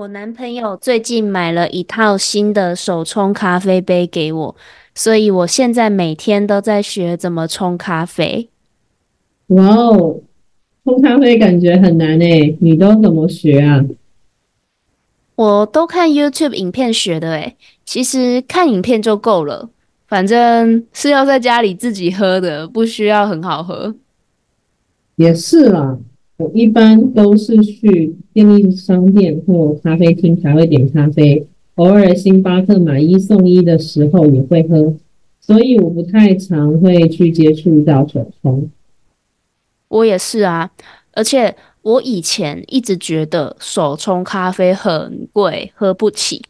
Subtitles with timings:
[0.00, 4.56] 我男朋友最近买了一套新的手冲咖啡杯给我，
[4.94, 8.48] 所以我现在每天都在学怎么冲咖啡。
[9.48, 10.20] 哇哦，
[10.84, 13.84] 冲咖啡感觉很难诶，你都怎么学啊？
[15.34, 19.68] 我都看 YouTube 影片学的诶，其实看影片就够了，
[20.08, 23.94] 反正是要在家里自己喝的，不需要很好喝。
[25.16, 25.98] 也是啦。
[26.40, 34.94] 我一般都是去便利商店或咖啡厅才会点咖啡，偶尔星巴克买一送一的时候也会喝，
[35.38, 38.70] 所以我不太常会去接触到手冲。
[39.88, 40.70] 我也是啊，
[41.12, 46.40] 而且我以前一直觉得手冲咖啡很贵，喝不起。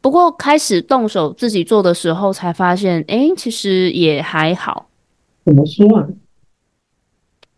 [0.00, 4.88] 不过开始动手自己做的时候，才发现，哎，其实也还好。
[5.44, 6.08] 怎么说啊？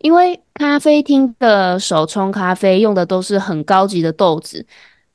[0.04, 4.66] 因为咖啡厅的手冲咖啡用的都是很高级的豆子，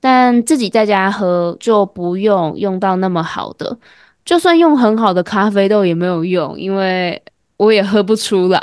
[0.01, 3.77] 但自己在家喝就不用用到那么好的。
[4.25, 7.21] 就算用很好的咖啡豆也没有用，因为
[7.57, 8.59] 我也喝不出来。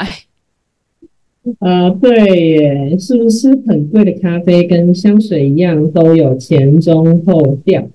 [1.60, 2.18] 呃，对
[2.56, 7.86] 耶，是不是很贵的咖啡跟香水一样都有前中后调？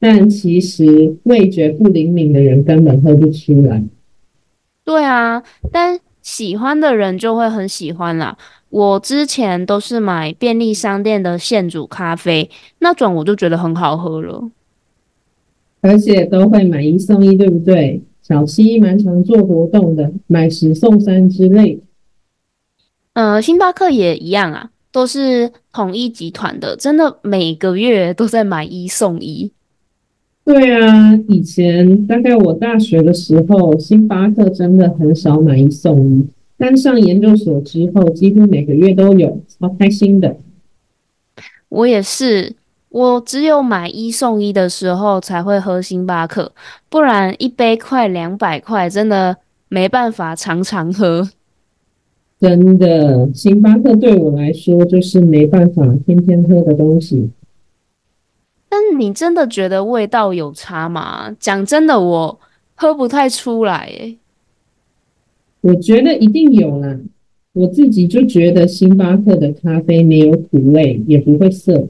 [0.00, 3.84] 但其实味觉不灵敏的人根本喝不出来。
[4.86, 6.00] 对啊，但。
[6.24, 8.36] 喜欢的人就会很喜欢啦。
[8.70, 14.50] 我之前都是买便利商店的现煮咖啡，那种我就觉得很好喝了。
[15.82, 18.02] 而且都会买一送一，对不对？
[18.22, 21.78] 小七蛮常做活动的，买十送三之类。
[23.12, 29.52] 呃，星巴克也一样啊，都是统一集团的，真的每个月都在买一送一。
[30.44, 36.26] 对啊，以前大概我大学的时候，星巴克真的很少买一送一，
[36.58, 40.36] 但上研究所之后，几乎每个月都有，超开心的。
[41.70, 42.54] 我也是，
[42.90, 46.52] 我只有买一送一的时候才会喝星巴克，
[46.90, 49.38] 不然一杯快两百块，真的
[49.70, 51.30] 没办法常常喝。
[52.38, 57.30] 真的，星巴克对我来说就是没办法天天喝的东西。
[58.94, 61.34] 但你真的觉得味道有差吗？
[61.40, 62.38] 讲真的，我
[62.76, 64.16] 喝不太出来诶。
[65.62, 66.96] 我觉得一定有啦，
[67.54, 71.88] 我自己就觉得星巴克的咖啡没有苦味，也不会涩。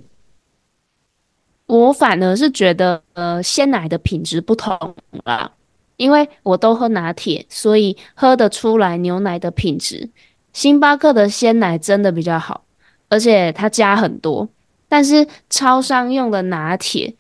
[1.66, 4.94] 我反而是觉得，呃，鲜奶的品质不同
[5.25, 5.53] 啦，
[5.98, 10.09] 因为我都喝拿铁，所以喝得出来牛奶的品质。
[10.54, 12.64] 星巴克的鲜奶真的比较好，
[13.10, 14.48] 而且它加很多。
[14.94, 17.15] 但是超商用的拿铁，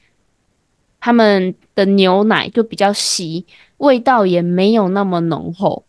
[1.00, 3.46] 他们的牛奶就比较稀，
[3.78, 5.84] 味道也没有那么浓厚。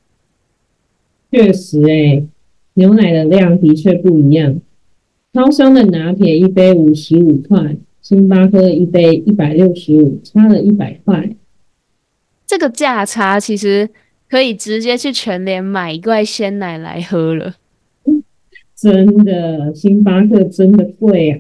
[1.29, 2.25] 确实，诶，
[2.73, 4.59] 牛奶的量的确不一样。
[5.31, 11.35] 超商的拿铁一杯五十五块，星巴克一杯一百六十五，差了一百块。
[12.47, 13.91] 这个价差其实
[14.27, 17.53] 可以直接去全联买一罐鲜奶来喝了。
[18.75, 21.39] 真的，星巴克真的贵啊！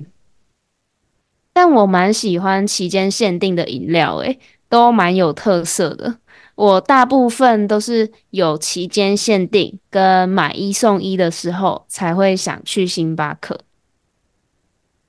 [1.55, 4.37] 但我蛮喜欢期间限定的饮料，诶，
[4.67, 6.17] 都蛮有特色的。
[6.55, 13.57] 我大部分都是有期间限定跟买一送一的时候才会想去星巴克。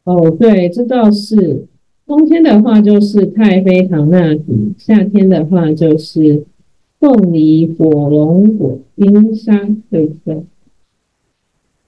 [0.05, 1.67] 哦，对，这倒是。
[2.07, 6.47] 冬天的话就是太妃糖纳提，夏天的话就是
[7.01, 9.53] 凤梨火龙果冰沙，
[9.91, 10.45] 对不对？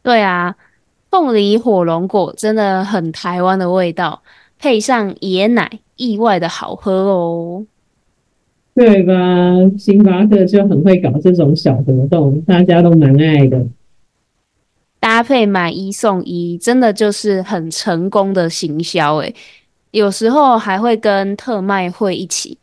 [0.03, 0.57] 对啊，
[1.13, 4.21] 凤梨火龙果真的很台湾的味道。
[4.59, 7.67] 配上椰奶，意外的好喝哦。
[8.75, 9.15] 对吧？
[9.77, 13.67] 星巴克就很会搞这种小活动，大家都蛮爱的。
[15.01, 19.35] 搭配买一送一，真的就是很成功的行销诶。
[19.91, 22.59] 有时候还会跟特卖会一起。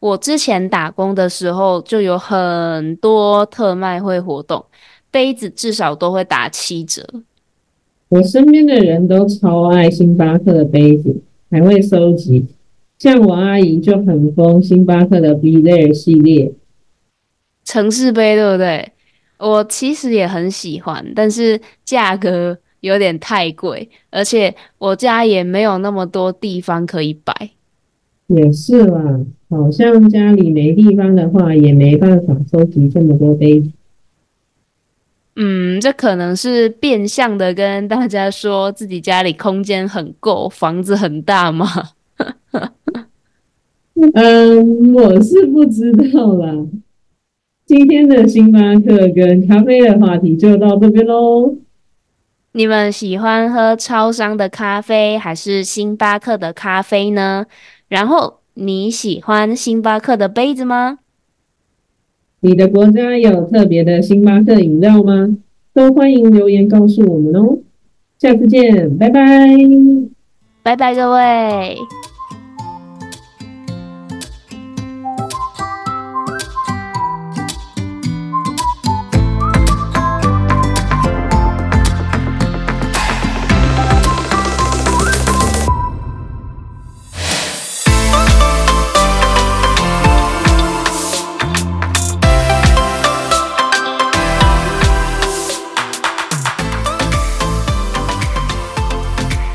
[0.00, 4.64] 我之前打工的时候就有很多特卖会活动，
[5.10, 7.04] 杯子至少都会打七折。
[8.08, 12.46] 我身边的人都超爱星巴克的杯子，还会收集。
[12.98, 16.52] 像我阿姨就很疯星巴克的 Be There 系列，
[17.64, 18.92] 城市杯对不对？
[19.38, 27.50] 我其实也很喜欢，但是价格有点太贵，而且我家也没有那么多地方可以摆。
[28.26, 33.70] 也是啦，好像家里没地方的话，也没办法收集这么多杯子。
[35.40, 41.66] 嗯，这可能是变相的跟大家说自己家里空间很够，房子很大吗？
[44.14, 46.52] 嗯，我是不知道啦。
[47.64, 51.54] 今天的星巴克跟咖啡的话题就到这边喽。
[52.52, 57.46] 你们喜欢喝超商的咖啡还是星巴克的咖啡呢？
[57.86, 60.98] 然后你喜欢星巴克的杯子吗？
[62.40, 65.36] 你的国家有特别的星巴克饮料吗？
[65.74, 67.58] 都欢迎留言告诉我们哦。
[68.18, 69.20] 下次见，拜拜，
[70.62, 71.76] 拜拜，各位。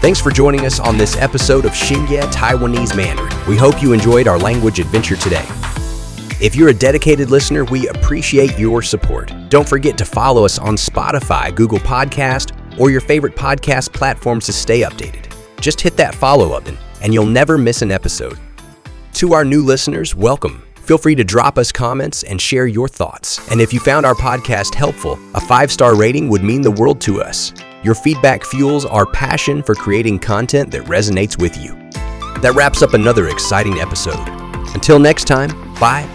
[0.04, 3.32] Thanks for joining us on this episode of Xingye Taiwanese Mandarin.
[3.48, 5.46] We hope you enjoyed our language adventure today.
[6.42, 9.32] If you're a dedicated listener, we appreciate your support.
[9.48, 14.52] Don't forget to follow us on Spotify, Google Podcast, or your favorite podcast platforms to
[14.52, 15.34] stay updated.
[15.62, 18.38] Just hit that follow button, and you'll never miss an episode.
[19.14, 20.64] To our new listeners, welcome.
[20.84, 23.40] Feel free to drop us comments and share your thoughts.
[23.50, 27.00] And if you found our podcast helpful, a five star rating would mean the world
[27.02, 27.54] to us.
[27.84, 31.72] Your feedback fuels our passion for creating content that resonates with you.
[32.42, 34.28] That wraps up another exciting episode.
[34.74, 36.08] Until next time, bye